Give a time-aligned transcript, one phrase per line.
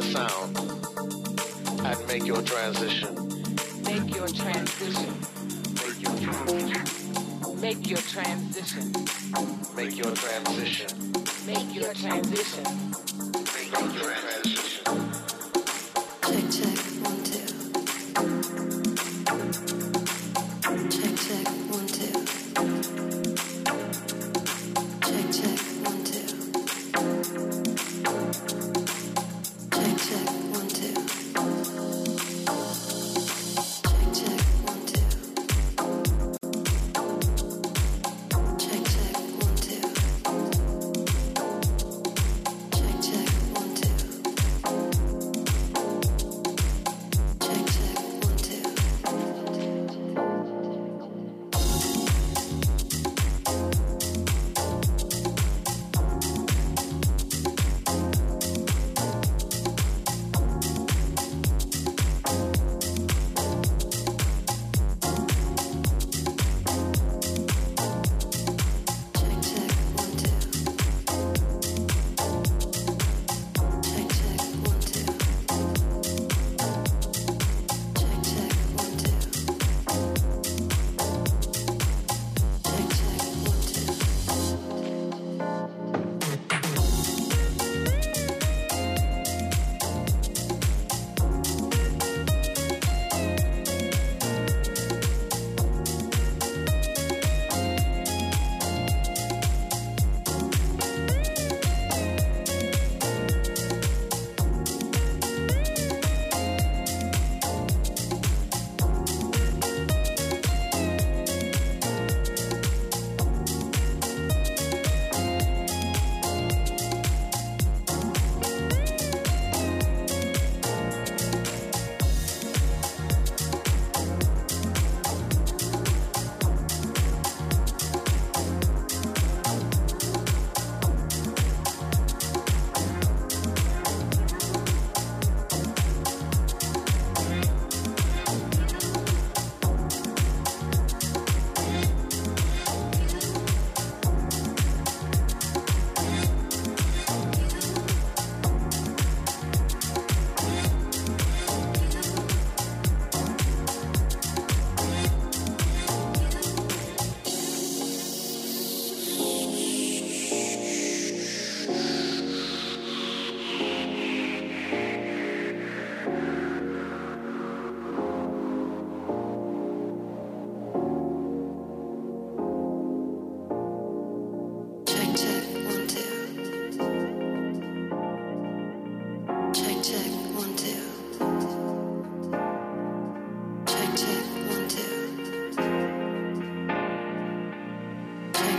[0.00, 0.47] the sound.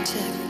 [0.04, 0.49] check.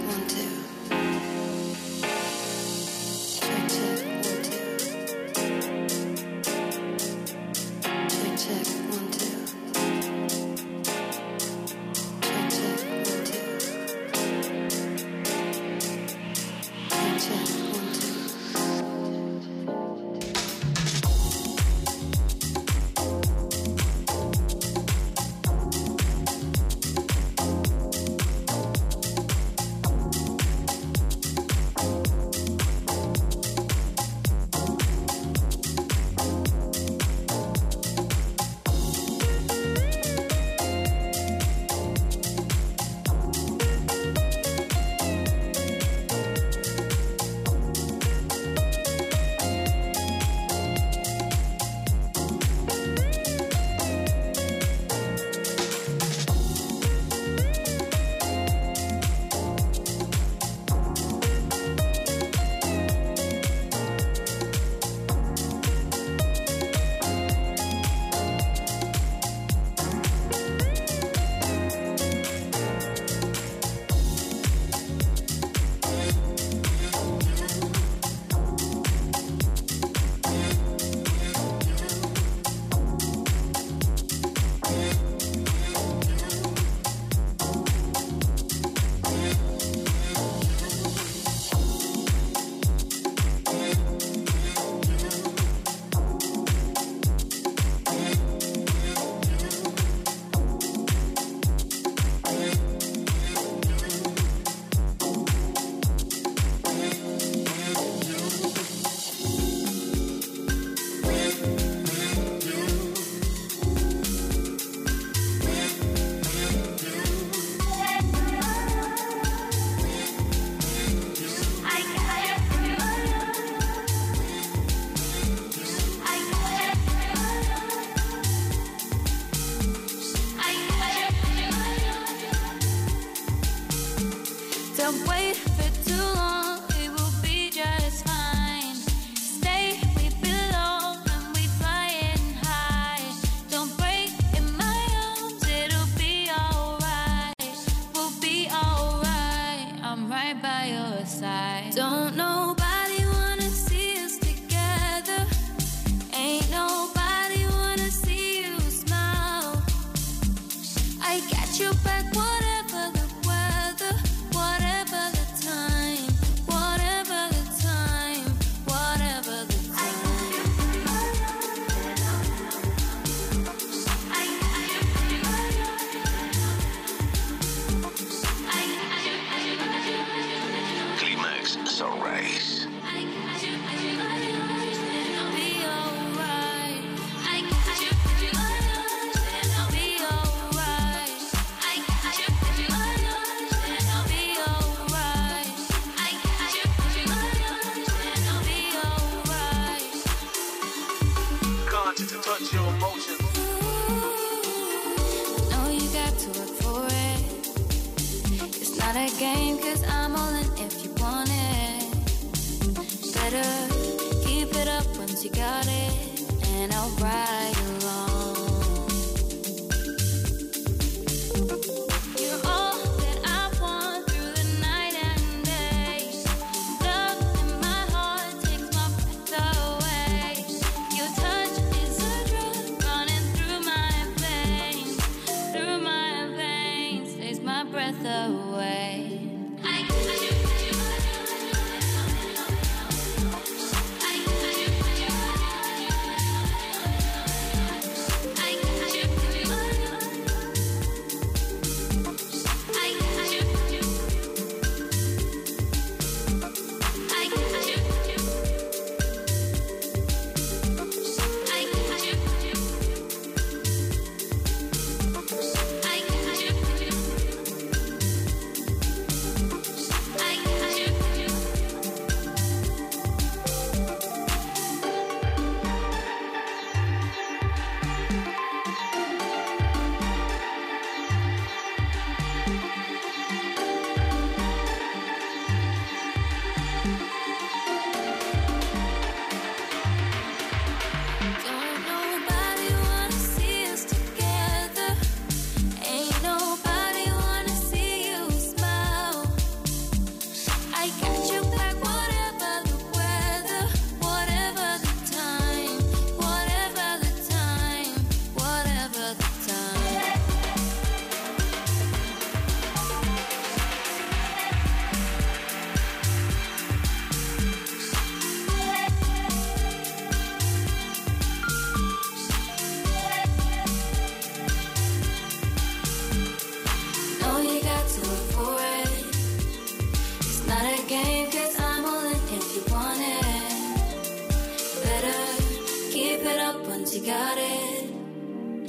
[336.27, 337.91] it up once you got it,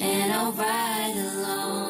[0.01, 1.80] and I'll ride along.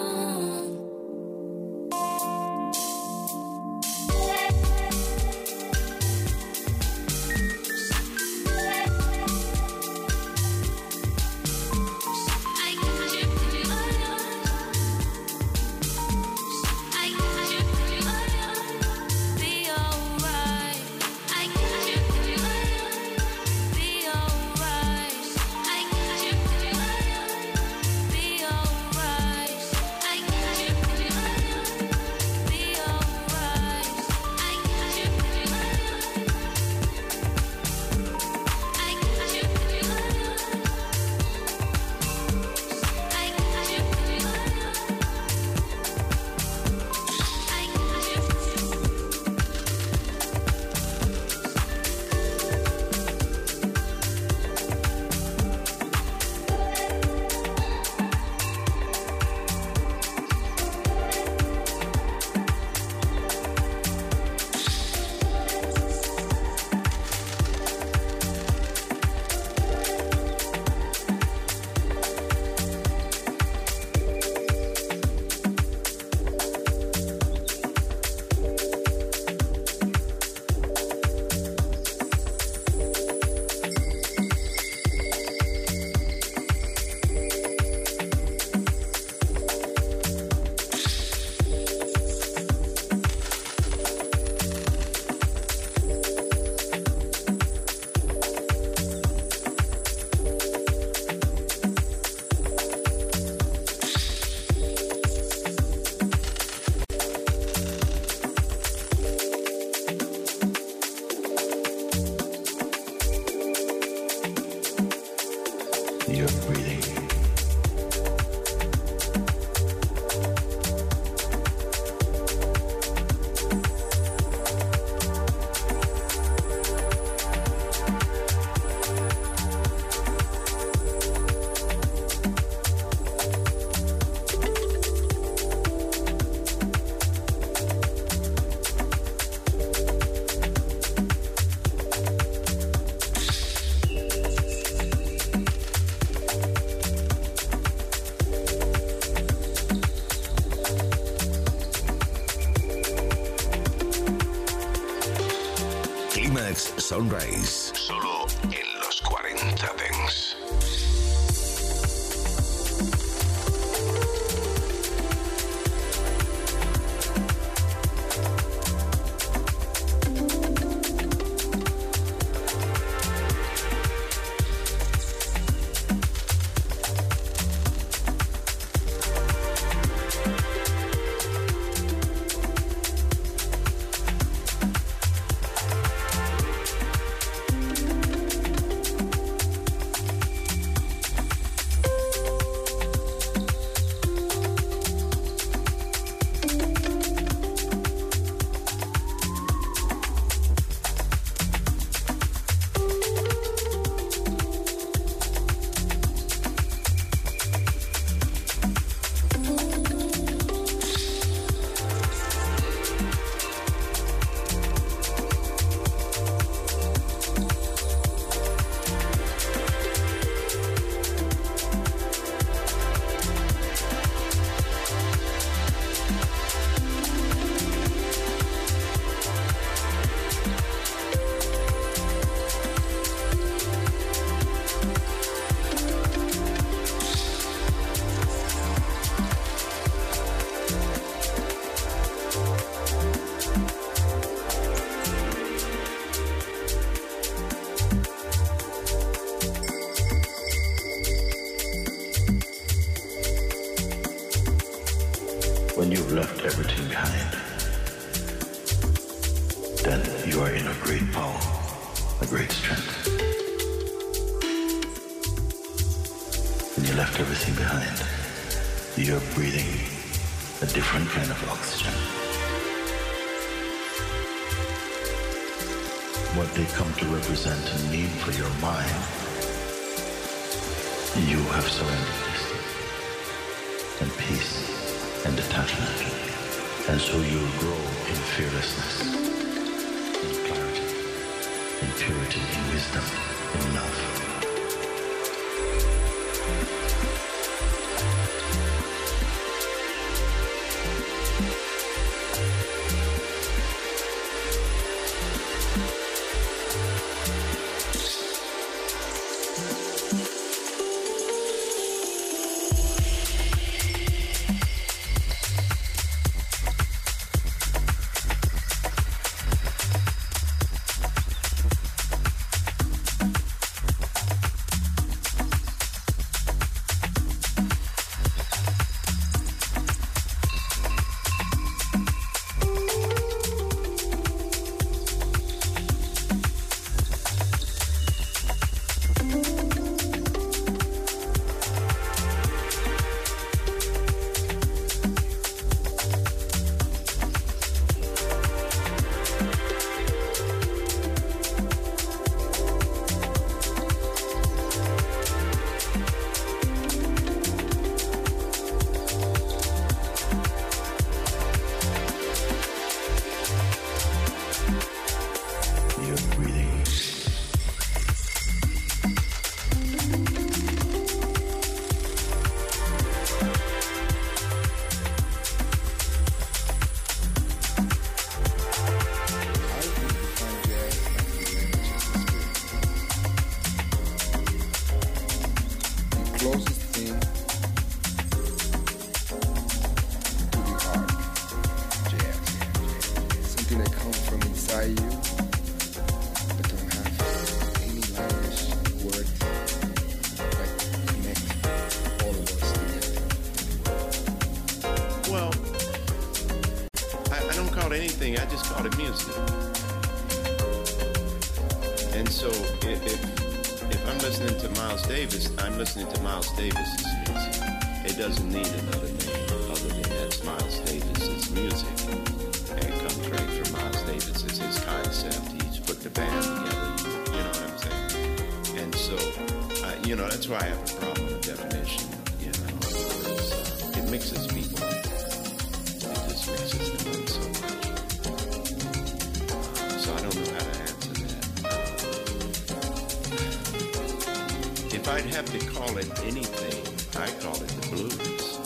[445.02, 446.78] If I'd have to call it anything,
[447.20, 448.58] I call it the blues.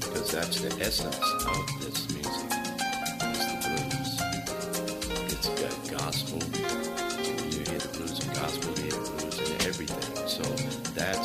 [0.00, 2.50] Because that's the essence of this music.
[3.22, 4.10] It's the blues.
[5.30, 6.42] It's got gospel.
[6.58, 10.26] You hear the blues and gospel, you hear the blues and everything.
[10.26, 10.42] So
[10.94, 11.21] that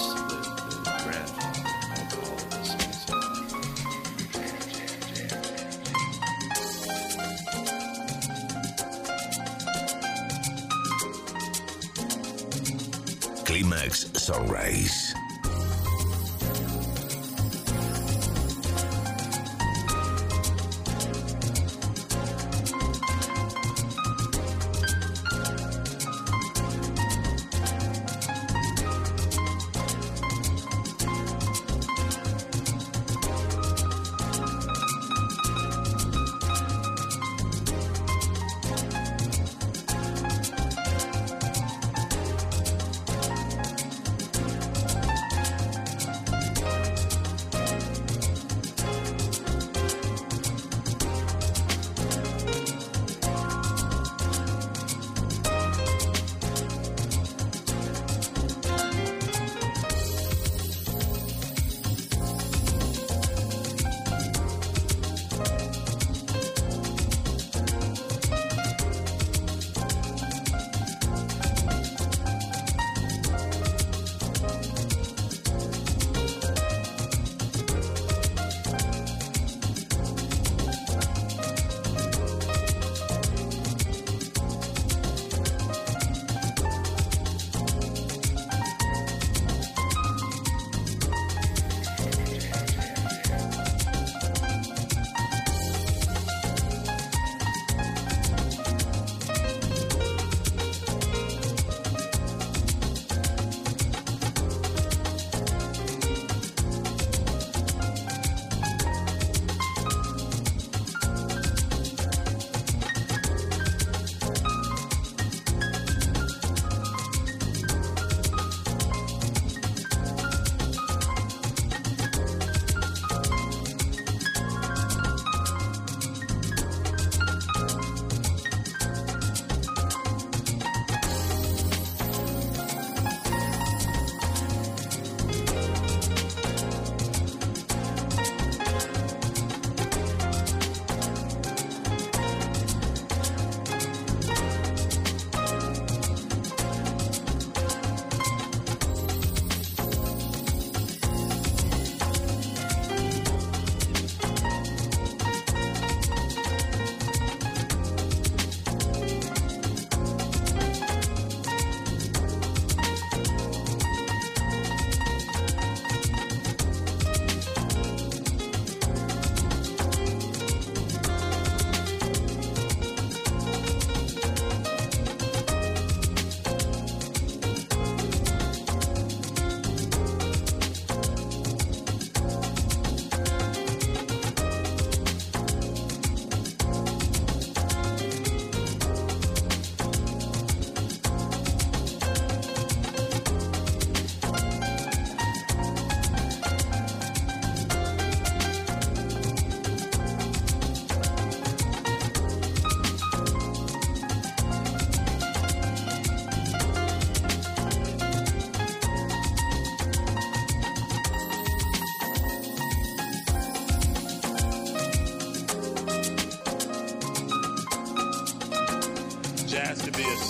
[14.30, 15.17] A Race.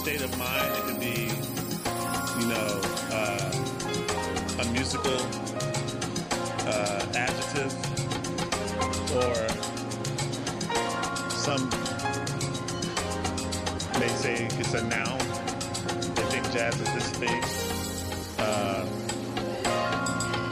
[0.08, 0.74] state of mind.
[0.78, 1.28] It could be,
[2.40, 5.20] you know, uh, a musical
[6.66, 7.74] uh, adjective
[9.12, 9.36] or
[11.30, 11.70] some
[14.00, 15.20] may say it's a noun.
[16.16, 17.44] They think jazz is this thing.
[18.40, 18.86] Uh,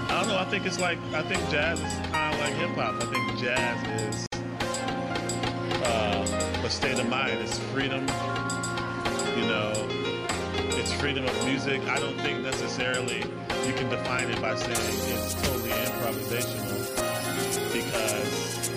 [0.10, 0.38] I don't know.
[0.38, 3.02] I think it's like I think jazz is kind of like hip hop.
[3.02, 4.28] I think jazz is
[5.82, 7.40] uh, a state of mind.
[7.40, 8.06] It's freedom.
[9.36, 9.74] You know,
[10.80, 11.82] it's freedom of music.
[11.90, 13.18] I don't think necessarily
[13.68, 14.78] you can define it by saying
[15.12, 16.80] it's totally improvisational
[17.74, 18.70] because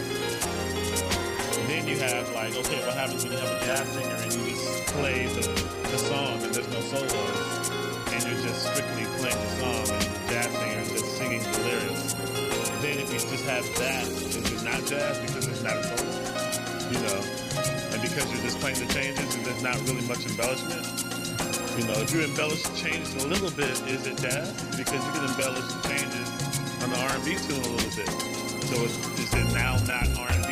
[1.69, 4.51] then you have like, okay, what happens when you have a jazz singer and you
[4.51, 5.43] just play the,
[5.93, 7.71] the song and there's no solos
[8.13, 11.59] and you're just strictly playing the song and the jazz singer is just singing the
[11.71, 12.15] lyrics.
[12.83, 16.08] Then if you just have that, is it not jazz because it's not a solo?
[18.19, 20.83] Because you're just playing the changes and there's not really much embellishment.
[21.79, 24.51] You know, if you embellish the changes a little bit, is it jazz?
[24.75, 26.27] Because you can embellish the changes
[26.83, 28.11] on the R&B tune a little bit.
[28.67, 30.48] So is, is it now not R&B?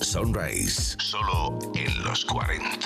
[0.00, 0.96] Sunrise.
[0.98, 2.83] Solo en los 40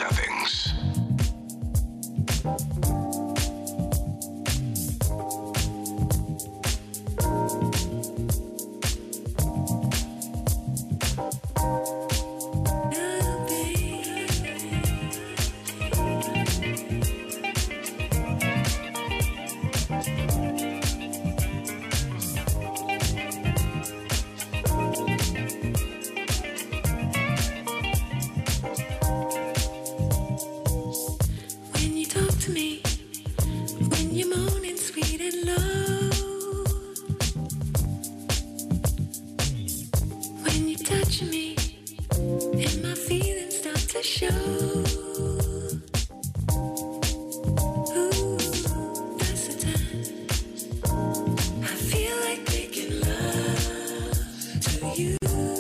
[54.99, 55.58] you.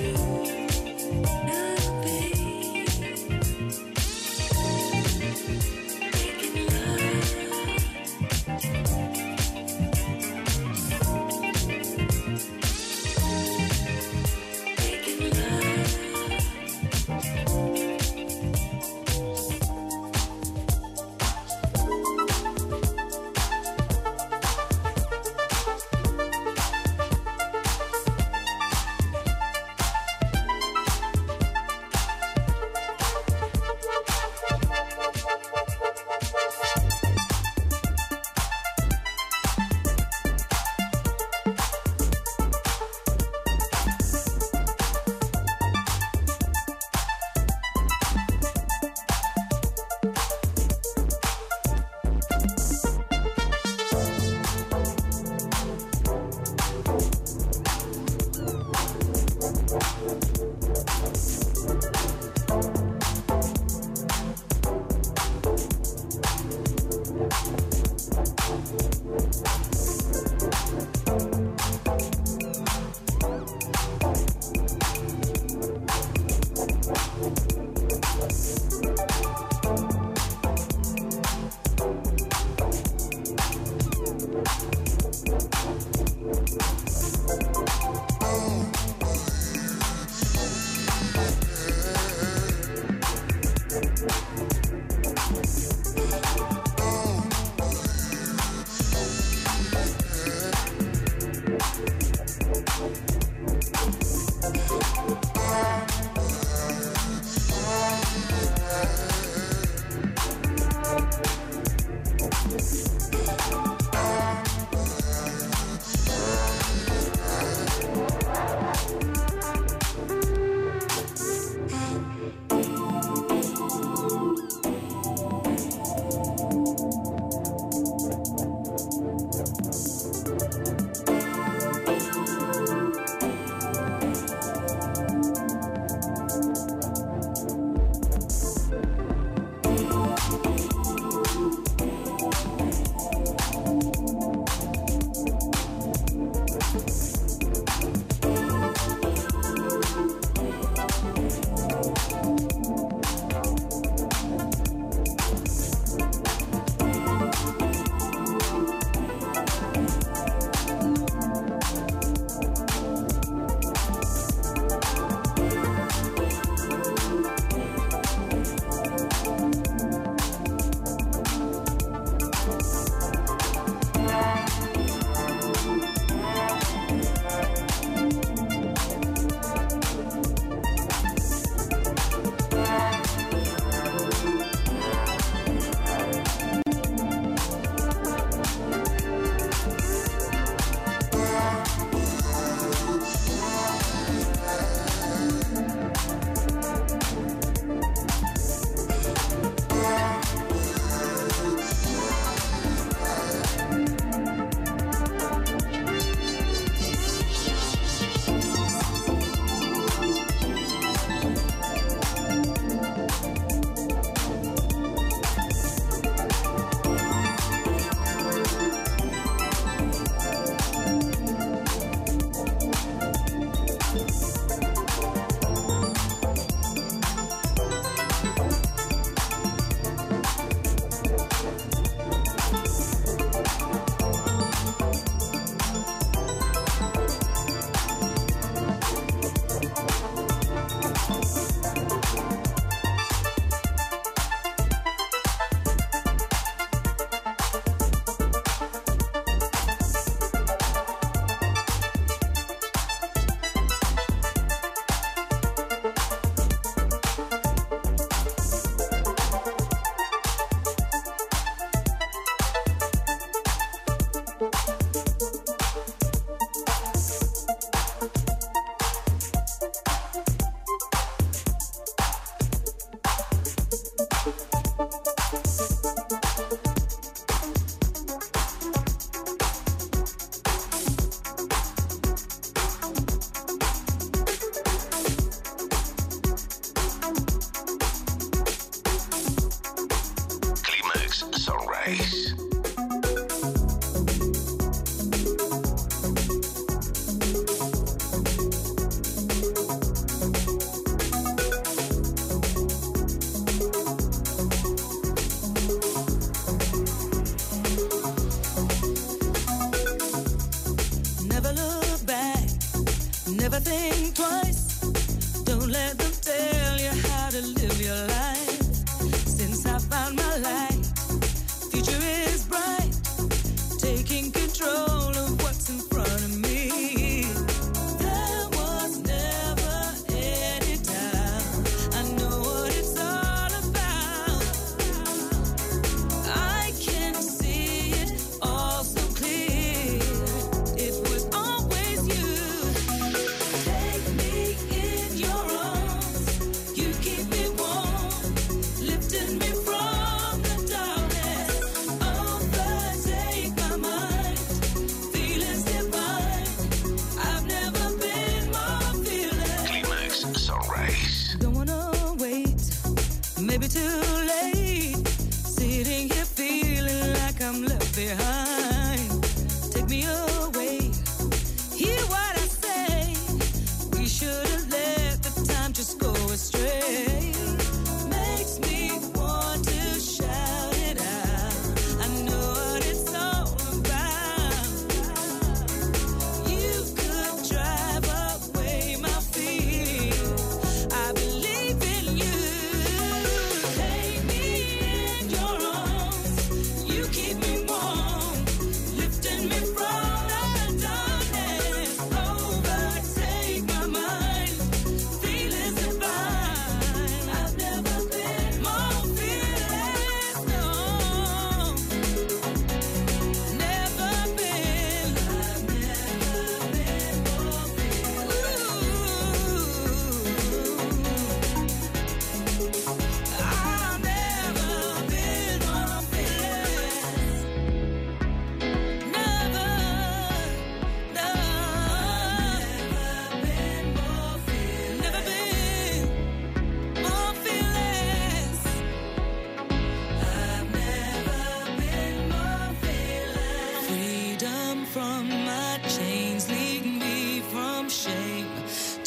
[0.00, 0.37] Oh.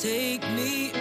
[0.01, 1.00] Take me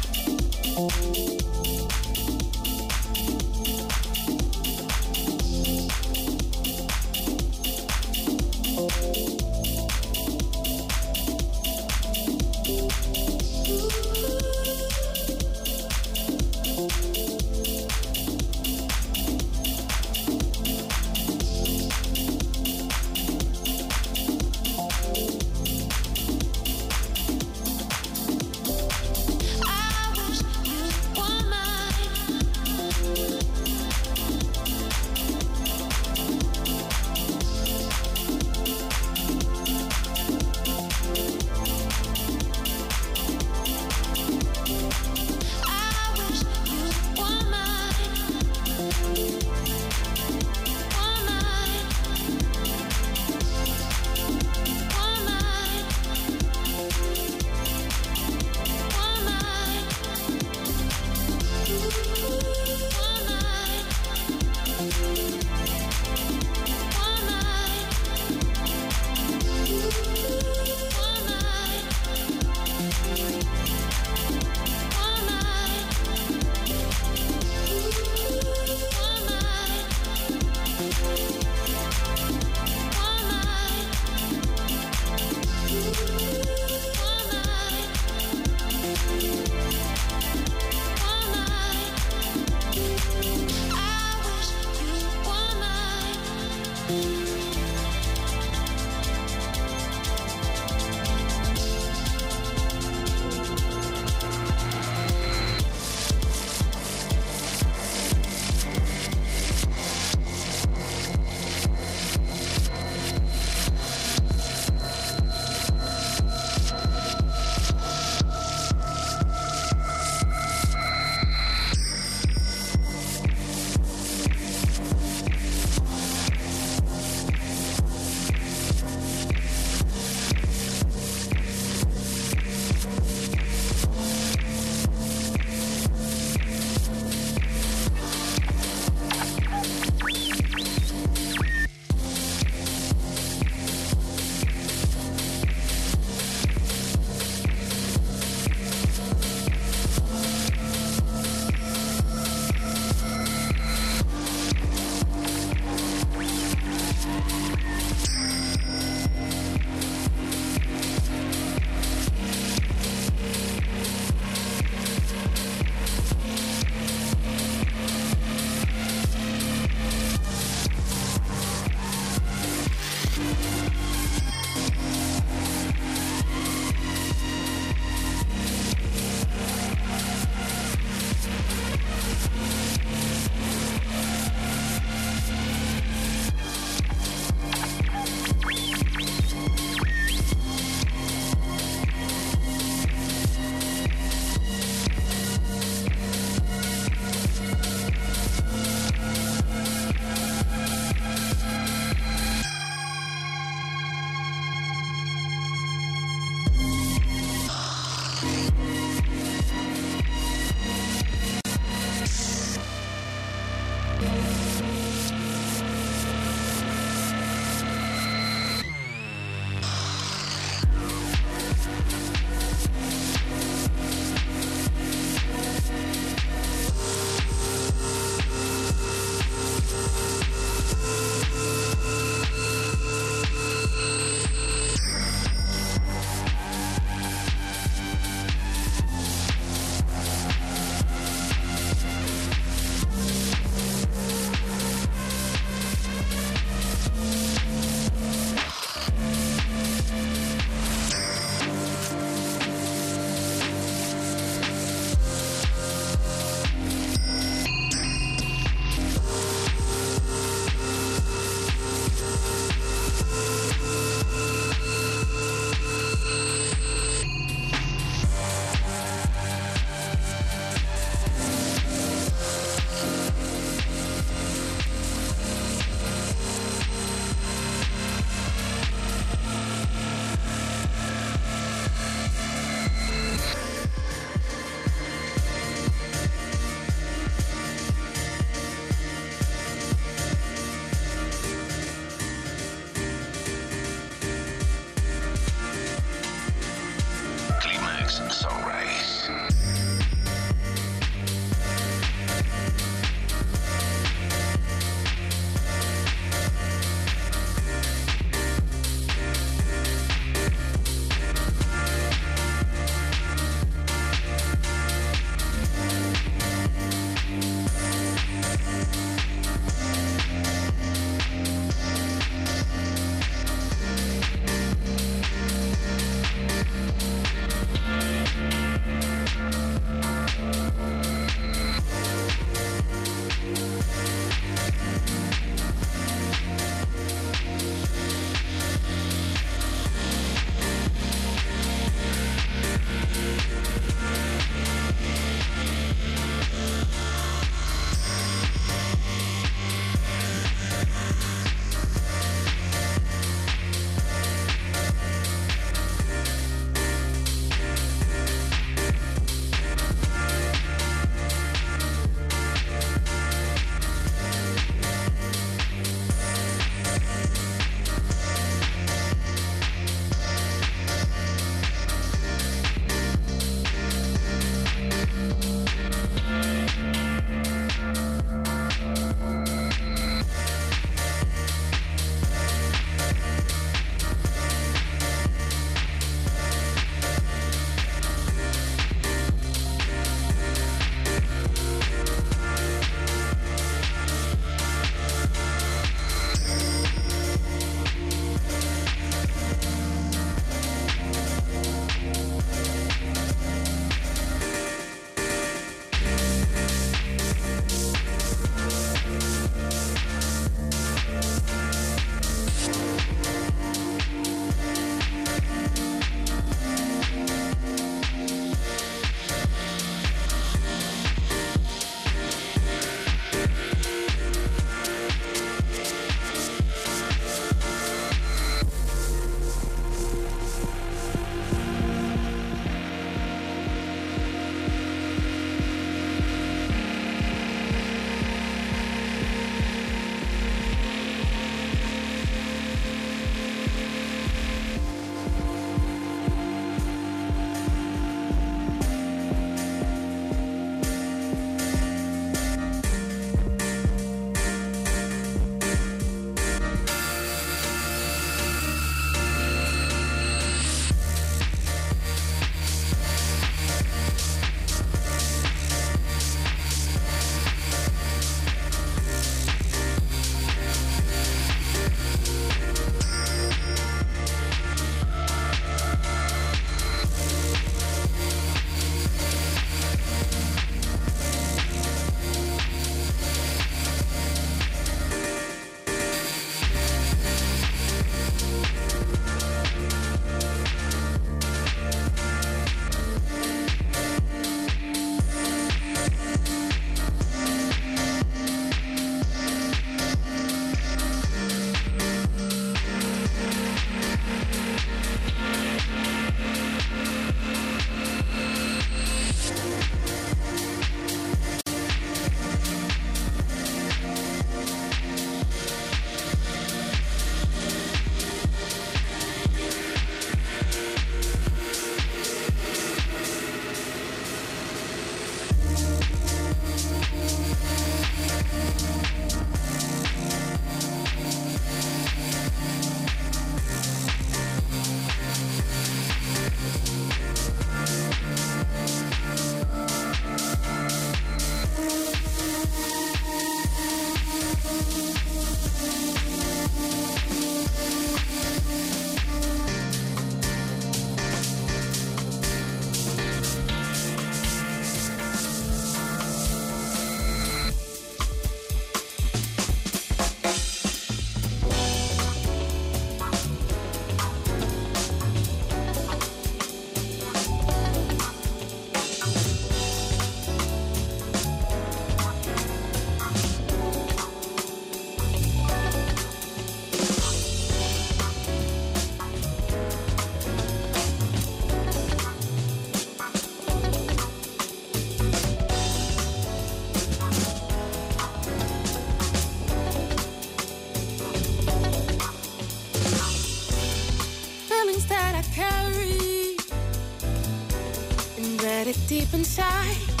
[599.21, 600.00] inside.